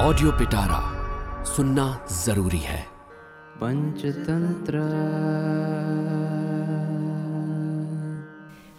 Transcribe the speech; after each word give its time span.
Audio 0.00 0.30
पिटारा 0.32 0.78
सुनना 1.44 2.06
ज़रूरी 2.24 2.58
है। 2.58 2.80
पंचतंत्र। 3.56 4.78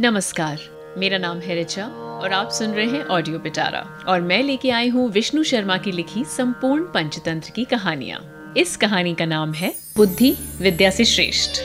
नमस्कार 0.00 0.58
मेरा 0.98 1.18
नाम 1.18 1.38
है 1.38 1.54
रिचा 1.54 1.86
और 1.86 2.32
आप 2.32 2.50
सुन 2.50 2.70
रहे 2.70 2.86
हैं 2.86 3.04
ऑडियो 3.04 3.38
पिटारा 3.38 3.80
और 4.08 4.20
मैं 4.20 4.42
लेके 4.42 4.70
आई 4.70 4.88
हूँ 4.88 5.08
विष्णु 5.10 5.42
शर्मा 5.42 5.76
की 5.76 5.92
लिखी 5.92 6.24
संपूर्ण 6.24 6.84
पंचतंत्र 6.84 7.50
की 7.50 7.64
कहानियाँ। 7.64 8.20
इस 8.56 8.76
कहानी 8.76 9.14
का 9.14 9.24
नाम 9.24 9.52
है 9.52 9.72
बुद्धि 9.96 10.36
विद्या 10.60 10.90
से 10.90 11.04
श्रेष्ठ। 11.04 11.60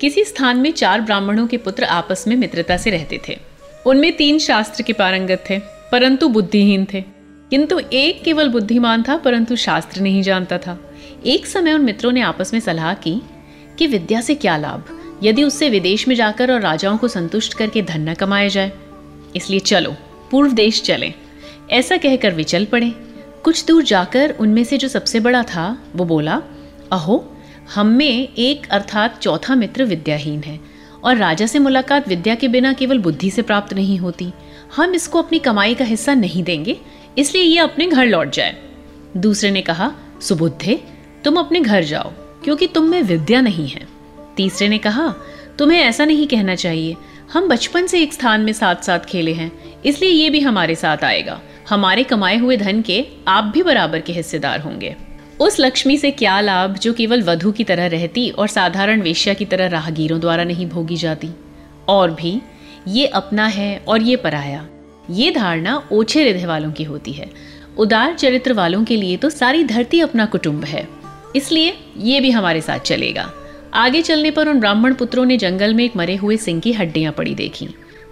किसी 0.00 0.24
स्थान 0.24 0.56
में 0.56 0.72
चार 0.72 1.00
ब्राह्मणों 1.00 1.46
के 1.46 1.56
पुत्र 1.56 1.84
आपस 1.84 2.24
में 2.28 2.36
मित्रता 2.36 2.76
से 2.76 2.90
रहते 2.90 3.20
थे। 3.28 3.38
उनमें 3.86 4.16
तीन 4.16 4.38
शास्त्र 4.38 4.82
के 4.82 4.92
पारंगत 4.92 5.44
थे 5.50 5.58
परंतु 5.92 6.28
बुद्धिहीन 6.28 6.86
थे। 6.94 7.13
किंतु 7.50 7.80
एक 7.92 8.22
केवल 8.22 8.48
बुद्धिमान 8.48 9.02
था, 9.02 9.16
परंतु 9.16 9.56
शास्त्र 9.56 10.00
नहीं 10.00 10.22
जानता 10.22 10.58
था। 10.58 10.90
एक 11.26 11.46
समय 11.46 11.72
उन 11.72 11.80
मित्रों 11.80 12.12
ने 12.12 12.20
आपस 12.20 12.52
में 12.52 12.60
सलाह 12.60 12.94
की 12.94 13.22
कि 13.78 13.86
विद्या 13.86 14.20
से 14.20 14.34
क्या 14.34 14.56
लाभ? 14.56 15.00
यदि 15.22 15.44
उससे 15.44 15.70
विदेश 15.70 16.08
में 16.08 16.14
जाकर 16.14 16.52
और 16.52 16.60
राजाओं 16.60 16.96
को 16.96 17.08
संतुष्ट 17.08 17.54
करके 17.54 17.82
धन 17.82 18.08
न 18.08 18.14
कमाया 18.14 18.48
जाए। 18.48 18.72
इसलिए 19.36 19.60
चलो, 19.60 19.94
पूर्व 20.30 20.52
देश 20.52 20.82
चलें। 20.82 21.14
ऐसा 21.70 21.96
कहकर 21.96 22.34
वे 22.34 22.44
चल 22.44 22.64
पड़े। 22.64 22.90
कुछ 23.44 23.66
दूर 23.66 23.82
जाकर 23.82 24.34
उनमें 24.40 24.64
से 24.64 24.78
जो 24.78 24.88
सबसे 24.88 25.20
बड़ा 25.20 25.42
था, 25.42 25.82
वो 25.96 26.04
बोला, 26.04 26.42
अहो, 26.92 27.36
हम 27.74 27.86
में 27.86 28.28
एक 28.38 28.68
अर्थात 28.70 29.18
चौथा 29.18 29.54
मित्र 29.54 29.84
विद्याहीन 29.84 30.40
है, 30.40 30.60
और 31.04 31.16
राजा 31.16 31.46
से 31.46 31.58
मुलाकात 31.58 32.08
विद्या 32.08 32.34
के 32.34 32.48
बिना 32.48 32.72
केवल 32.72 32.98
बुद्धि 32.98 33.30
से 33.30 33.42
प्राप्त 33.42 33.74
नहीं 33.74 33.98
होती। 33.98 34.32
हम 34.76 34.94
इसको 34.94 35.22
अपनी 35.22 35.38
कमाई 35.38 35.74
का 35.74 35.84
हिस्सा 35.84 36.14
नहीं 36.14 36.42
देंगे 36.42 36.76
इसलिए 37.18 37.42
ये 37.42 37.58
अपने 37.58 37.86
घर 37.86 38.06
लौट 38.06 38.32
जाए। 38.32 38.56
दूसरे 39.16 39.50
ने 39.50 39.60
कहा, 39.60 39.92
सुबुद्धे, 40.20 40.80
तुम 41.24 41.36
अपने 41.36 41.60
घर 41.60 41.84
जाओ, 41.84 42.12
क्योंकि 42.44 42.66
तुम 42.66 42.84
में 42.84 43.02
विद्या 43.02 43.40
नहीं 43.40 43.68
है। 43.68 43.86
तीसरे 44.36 44.68
ने 44.68 44.78
कहा, 44.78 45.14
तुम्हें 45.58 45.80
ऐसा 45.80 46.04
नहीं 46.04 46.26
कहना 46.26 46.54
चाहिए। 46.54 46.96
हम 47.32 47.48
बचपन 47.48 47.86
से 47.86 48.02
एक 48.02 48.12
स्थान 48.12 48.40
में 48.40 48.52
साथ 48.52 48.76
साथ 48.76 48.98
खेले 48.98 49.32
हैं, 49.32 49.52
इसलिए 49.84 50.10
ये 50.10 50.30
भी 50.30 50.40
हमारे 50.40 50.74
साथ 50.74 51.04
आएगा। 51.04 51.40
हमारे 51.68 52.02
कमाए 52.02 52.36
हुए 52.36 52.56
धन 52.56 52.82
के 52.82 53.06
आप 53.28 53.44
भी 53.44 53.62
बराबर 53.62 54.00
के 54.00 54.12
हिस्सेदार 54.12 54.60
होंगे। 54.60 54.96
उस 55.40 55.60
लक्ष्मी 55.60 55.96
से 55.96 56.10
क्या 56.10 56.40
लाभ 56.40 56.78
जो 56.78 56.92
केवल 56.92 57.22
वधु 57.22 57.52
की 57.52 57.64
तरह 57.64 57.86
रहती 57.86 58.30
और 58.30 58.48
साधारण 58.48 59.00
वेश्या 59.00 59.34
की 59.34 59.44
तरह 59.44 59.66
राहगीरों 59.66 60.20
द्वारा 60.20 60.44
नहीं 60.44 60.66
भोगी 60.66 60.96
जाती? 60.96 61.30
और 61.88 62.10
भी, 62.10 62.42
ये 62.88 63.06
अपना 63.06 63.46
है 63.46 63.84
और 63.88 64.02
ये 64.02 64.16
पराया। 64.16 64.66
ये 65.10 65.30
धारणा 65.30 65.88
ओछे 65.92 66.30
हृदय 66.30 66.46
वालों 66.46 66.72
की 66.72 66.84
होती 66.84 67.12
है। 67.12 67.30
उदार 67.78 68.14
चरित्र 68.14 68.52
वालों 68.52 68.84
के 68.84 68.96
लिए 68.96 69.16
तो 69.16 69.30
सारी 69.30 69.64
धरती 69.64 70.00
अपना 70.00 70.26
कुटुंब 70.26 70.64
है। 70.64 70.88
इसलिए 71.36 71.78
ये 71.98 72.20
भी 72.20 72.30
हमारे 72.30 72.60
साथ 72.60 72.78
चलेगा। 72.78 73.32
आगे 73.74 74.02
चलने 74.02 74.30
पर 74.30 74.48
उन 74.48 74.60
ब्राह्मण 74.60 74.94
पुत्रों 74.94 75.24
ने 75.24 75.36
जंगल 75.36 75.74
में 75.74 75.84
एक 75.84 75.96
मरे 75.96 76.16
हुए 76.16 76.36
सिंह 76.36 76.60
की 76.60 76.72
हड्डियाँ 76.72 77.12
पड़ी 77.12 77.34
देखी। 77.34 77.68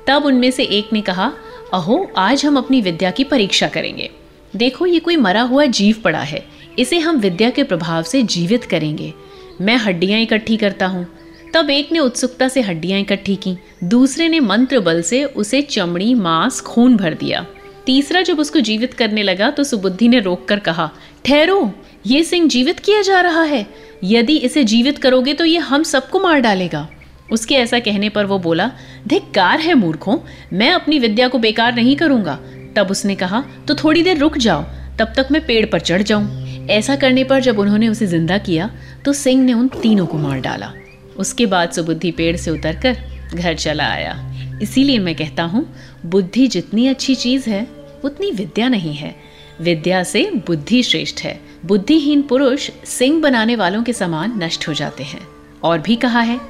तब 0.07 0.25
उनमें 0.25 0.51
से 0.51 0.65
एक 0.65 0.93
ने 0.93 1.01
कहा, 1.01 1.33
अहो, 1.75 2.13
आज 2.17 2.47
हम 2.47 2.57
अपनी 2.57 2.81
विद्या 2.81 3.11
की 3.11 3.25
परीक्षा 3.25 3.69
करेंगे। 3.69 4.11
देखो, 4.57 4.87
ये 4.87 4.99
कोई 4.99 5.17
मरा 5.17 5.43
हुआ 5.43 5.65
जीव 5.65 5.97
पड़ा 6.05 6.21
है। 6.21 6.47
इसे 6.79 6.99
हम 6.99 7.17
विद्या 7.17 7.51
के 7.51 7.63
प्रभाव 7.63 8.03
से 8.03 8.23
जीवित 8.23 8.65
करेंगे। 8.65 9.15
मैं 9.61 9.77
हड्डियाँ 9.77 10.21
इकट्ठी 10.21 10.57
करता 10.57 10.87
हूँ। 10.87 11.07
तब 11.55 11.71
एक 11.71 11.91
ने 11.93 11.99
उत्सुकता 11.99 12.49
से 12.49 12.61
हड्डियाँ 12.61 13.01
इकट्ठी 13.01 13.35
की। 13.37 13.57
दूसरे 13.85 14.29
ने 14.29 14.41
मंत्र 14.41 14.81
बल 14.81 15.03
से 15.03 15.25
उसे 15.25 15.61
चमड़ी, 15.63 16.15
मांस, 16.15 16.61
खून 16.61 16.97
भर 16.97 17.15
दिया। 17.15 17.45
तीसरा 17.87 18.23
जब 18.23 18.39
उसको 18.39 18.61
जीवित 18.61 18.95
करने 18.95 19.23
लगा 19.23 19.51
तो 19.51 19.65
सुबुद्धि 19.65 20.09
ने 20.09 20.21
रोक 20.21 20.47
कर 20.49 20.59
कहा, 20.59 20.91
ठहरो, 21.25 21.73
ये 22.07 22.23
सिंह 22.25 22.49
जीवित 22.49 22.81
किया 22.81 23.03
जा 23.03 23.21
रहा 23.21 23.43
है। 23.43 23.67
यदि 24.05 24.37
इसे 24.39 24.65
जीवित 24.65 24.99
करोगे 24.99 25.35
तो 25.35 25.45
ये 25.45 25.59
हम 25.61 25.83
सबको 25.85 26.21
मार 26.21 26.41
डालेगा। 26.41 26.89
उसके 27.33 27.55
ऐसा 27.55 27.79
कहने 27.79 28.09
पर 28.09 28.27
वो 28.27 28.39
बोला, 28.39 28.71
धिक्कार 29.09 29.61
है 29.61 29.75
मूर्खों, 29.75 30.19
मैं 30.53 30.71
अपनी 30.71 30.99
विद्या 30.99 31.29
को 31.29 31.39
बेकार 31.39 31.75
नहीं 31.75 31.97
करूँगा। 31.97 32.39
तब 32.77 32.91
उसने 32.91 33.15
कहा 33.15 33.45
तो 33.69 33.75
थोड़ी 33.75 34.03
देर 34.03 34.19
रुक 34.19 34.39
जाओ, 34.39 34.63
तब 34.99 35.13
तक 35.17 35.29
मैं 35.33 35.45
पेड़ 35.47 35.65
पर 35.67 35.81
चढ़ 35.81 36.03
जाऊँ। 36.03 36.67
ऐसा 36.71 36.97
करने 36.97 37.25
पर 37.25 37.41
जब 37.41 37.59
उन्होंने 37.59 37.89
उसे 37.89 38.07
ज़िंदा 38.07 38.39
किया 38.39 38.71
तो 39.05 39.13
सिंह 39.13 39.43
ने 39.45 39.53
उन 39.53 39.69
तीनों 39.83 40.07
को 40.07 40.19
मार 40.19 40.41
डाला। 40.41 40.73
उसके 41.17 41.47
बाद 41.47 41.71
सुबुद्धि 41.71 42.11
पेड़ 42.11 42.37
से 42.37 42.51
उतरकर 42.51 42.97
घर 43.35 43.55
चला 43.55 43.87
आया। 43.87 44.33
इसीलिए 44.63 44.99
मैं 44.99 45.15
कहता 45.15 45.43
हूँ, 45.43 45.75
बुद्धि 46.07 46.47
जितनी 46.47 46.89
अच्छी 46.89 47.15
चीज़ 47.15 47.51
है, 47.51 47.67
उतनी 48.05 48.31
विद्या 48.31 48.69
नहीं 48.69 48.95
है। 48.95 49.17
विद्या 49.61 50.03
से 50.03 50.31
बुद्धि 50.47 50.83
श्रेष्ठ 50.83 51.21
है। 51.21 51.41
बुद्धिहीन 51.67 52.23
पुरुष 52.23 52.71
सिंह 52.85 53.21
बनाने 53.21 53.57
वालों 53.57 53.83
के 53.83 53.93
समान 53.93 54.43
नष्ट 54.43 54.69
हो 54.69 54.75
जाते 54.75 55.05
हैं। 55.05 55.29
और 55.63 55.79
भी 55.79 55.97
कहा 55.97 56.21
है, 56.21 56.41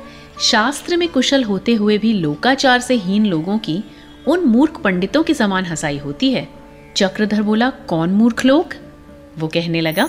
शास्त्र 0.41 0.97
में 0.97 1.09
कुशल 1.09 1.45
होते 1.45 1.75
हुए 1.75 1.99
भी 1.99 2.13
लोकाचार 2.13 2.81
से 2.81 2.95
हीन 2.95 3.27
लोगों 3.27 3.59
की 3.59 3.85
उन 4.29 4.41
मूर्ख 4.41 4.81
पंडितों 4.81 5.23
के 5.23 5.35
समान 5.35 5.65
हंसाई 5.65 5.99
होती 5.99 6.31
है। 6.31 6.49
चक्रधर 6.97 7.43
बोला 7.43 7.71
कौन 7.71 8.11
मूर्ख 8.11 8.45
लोग? 8.45 8.75
वो 9.39 9.49
कहने 9.49 9.81
लगा 9.81 10.09